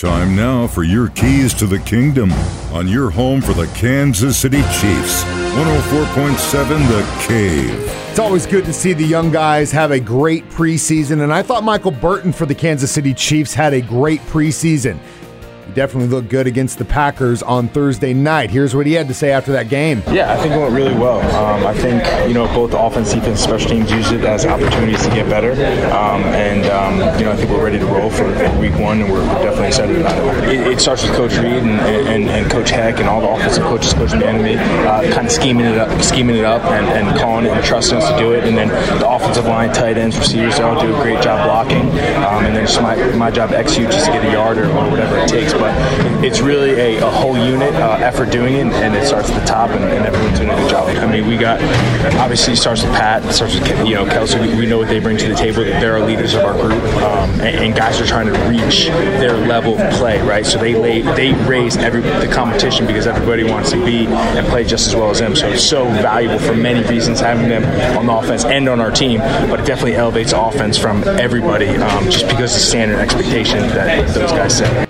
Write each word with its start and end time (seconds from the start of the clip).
Time 0.00 0.34
now 0.34 0.66
for 0.66 0.82
your 0.82 1.08
keys 1.08 1.52
to 1.52 1.66
the 1.66 1.78
kingdom 1.78 2.32
on 2.72 2.88
your 2.88 3.10
home 3.10 3.42
for 3.42 3.52
the 3.52 3.66
Kansas 3.74 4.34
City 4.34 4.62
Chiefs. 4.62 5.24
104.7 5.24 6.88
The 6.88 7.26
Cave. 7.26 7.74
It's 8.08 8.18
always 8.18 8.46
good 8.46 8.64
to 8.64 8.72
see 8.72 8.94
the 8.94 9.04
young 9.04 9.30
guys 9.30 9.70
have 9.72 9.90
a 9.90 10.00
great 10.00 10.48
preseason, 10.48 11.22
and 11.22 11.30
I 11.30 11.42
thought 11.42 11.64
Michael 11.64 11.90
Burton 11.90 12.32
for 12.32 12.46
the 12.46 12.54
Kansas 12.54 12.90
City 12.90 13.12
Chiefs 13.12 13.52
had 13.52 13.74
a 13.74 13.82
great 13.82 14.22
preseason. 14.22 14.98
He 15.70 15.76
definitely 15.76 16.08
looked 16.08 16.28
good 16.28 16.48
against 16.48 16.78
the 16.78 16.84
Packers 16.84 17.44
on 17.44 17.68
Thursday 17.68 18.12
night. 18.12 18.50
Here's 18.50 18.74
what 18.74 18.86
he 18.86 18.94
had 18.94 19.06
to 19.06 19.14
say 19.14 19.30
after 19.30 19.52
that 19.52 19.68
game. 19.68 20.02
Yeah, 20.10 20.32
I 20.32 20.36
think 20.36 20.52
it 20.52 20.58
went 20.58 20.74
really 20.74 20.94
well. 20.94 21.20
Um, 21.36 21.64
I 21.64 21.72
think 21.72 22.02
you 22.26 22.34
know 22.34 22.46
both 22.48 22.74
offense, 22.74 23.12
defense, 23.14 23.40
special 23.40 23.70
teams 23.70 23.88
used 23.92 24.10
it 24.10 24.24
as 24.24 24.44
opportunities 24.44 25.00
to 25.04 25.10
get 25.10 25.30
better, 25.30 25.52
um, 25.92 26.24
and 26.34 26.66
um, 26.66 26.94
you 27.20 27.24
know 27.24 27.30
I 27.30 27.36
think 27.36 27.50
we're 27.50 27.64
ready 27.64 27.78
to 27.78 27.86
roll 27.86 28.10
for, 28.10 28.26
week 28.58 28.76
one, 28.80 29.00
and 29.00 29.12
we're, 29.12 29.24
definitely 29.40 29.68
excited 29.68 30.00
about 30.00 30.18
it. 30.18 30.48
it. 30.48 30.66
it. 30.66 30.80
starts 30.80 31.04
with 31.04 31.12
Coach 31.12 31.36
Reid 31.36 31.62
and, 31.62 31.80
and, 31.80 32.28
and, 32.28 32.50
Coach 32.50 32.70
Heck 32.70 32.98
and 32.98 33.08
all 33.08 33.20
the 33.20 33.28
offensive 33.28 33.62
coaches 33.62 33.94
Coach 33.94 34.10
Bieniemy, 34.10 34.56
uh, 34.58 35.14
kind 35.14 35.26
of 35.28 35.32
scheming 35.32 35.66
it 35.66 35.78
up, 35.78 36.02
scheming 36.02 36.34
it 36.34 36.44
up, 36.44 36.64
and, 36.64 36.86
and, 36.88 37.16
calling 37.20 37.46
it 37.46 37.52
and 37.52 37.64
trusting 37.64 37.98
us 37.98 38.10
to 38.10 38.18
do 38.18 38.32
it, 38.32 38.42
and 38.42 38.58
then 38.58 38.68
the 38.98 39.08
offensive 39.08 39.44
line, 39.44 39.72
tight 39.72 39.96
ends, 39.96 40.18
receivers, 40.18 40.56
they 40.56 40.64
all 40.64 40.80
do 40.80 40.92
a 40.92 41.00
great 41.00 41.22
job 41.22 41.46
blocking, 41.46 41.88
um, 42.24 42.44
and 42.44 42.56
then 42.56 42.64
it's 42.64 42.80
my, 42.80 42.96
my 43.14 43.30
job 43.30 43.50
to 43.50 43.56
execute 43.56 43.90
just 43.92 44.06
to 44.06 44.12
get 44.12 44.24
a 44.24 44.32
yard 44.32 44.58
or, 44.58 44.66
or 44.66 44.90
whatever 44.90 45.16
it 45.18 45.28
takes. 45.28 45.54
But 45.60 46.24
it's 46.24 46.40
really 46.40 46.72
a, 46.72 47.06
a 47.06 47.10
whole 47.10 47.36
unit 47.36 47.74
uh, 47.74 47.98
effort 48.00 48.30
doing 48.30 48.54
it, 48.54 48.66
and 48.66 48.94
it 48.94 49.06
starts 49.06 49.30
at 49.30 49.38
the 49.38 49.46
top, 49.46 49.70
and, 49.70 49.84
and, 49.84 50.06
everyone's 50.06 50.38
doing 50.38 50.50
a 50.50 50.56
good 50.56 50.70
job. 50.70 50.88
I 50.96 51.10
mean, 51.10 51.26
we 51.26 51.36
got 51.36 51.60
obviously 52.16 52.56
starts 52.56 52.82
with 52.82 52.92
Pat, 52.92 53.22
starts 53.32 53.54
with 53.54 53.68
you 53.86 53.94
know 53.94 54.06
Kelce. 54.06 54.40
We, 54.40 54.58
we 54.58 54.66
know 54.66 54.78
what 54.78 54.88
they 54.88 54.98
bring 54.98 55.16
to 55.18 55.28
the 55.28 55.34
table. 55.34 55.62
They're 55.62 55.98
our 55.98 56.06
leaders 56.06 56.34
of 56.34 56.44
our 56.44 56.54
group, 56.54 56.82
um, 57.02 57.30
and, 57.40 57.64
and, 57.64 57.74
guys 57.74 58.00
are 58.00 58.06
trying 58.06 58.26
to 58.26 58.38
reach 58.48 58.86
their 58.88 59.36
level 59.36 59.78
of 59.78 59.92
play, 59.94 60.20
right? 60.22 60.44
So 60.44 60.58
they 60.58 60.74
lay, 60.74 61.02
they 61.02 61.32
raise 61.46 61.76
every 61.76 62.00
the 62.00 62.30
competition 62.32 62.86
because 62.86 63.06
everybody 63.06 63.44
wants 63.44 63.70
to 63.70 63.84
be 63.84 64.06
and 64.06 64.46
play 64.46 64.64
just 64.64 64.88
as 64.88 64.96
well 64.96 65.10
as 65.10 65.20
them. 65.20 65.36
So 65.36 65.48
it's 65.48 65.64
so 65.64 65.84
valuable 65.84 66.38
for 66.38 66.54
many 66.54 66.86
reasons 66.88 67.20
having 67.20 67.48
them 67.48 67.64
on 67.96 68.06
the 68.06 68.12
offense 68.12 68.44
and 68.44 68.68
on 68.68 68.80
our 68.80 68.90
team, 68.90 69.20
but 69.48 69.60
it 69.60 69.66
definitely 69.66 69.94
elevates 69.94 70.32
offense 70.32 70.76
from 70.76 71.02
everybody 71.04 71.68
um, 71.68 72.04
just 72.10 72.26
because 72.28 72.52
of 72.52 72.60
the 72.60 72.66
standard 72.66 72.98
expectation 72.98 73.60
that 73.68 74.08
those 74.14 74.32
guys 74.32 74.58
set. 74.58 74.89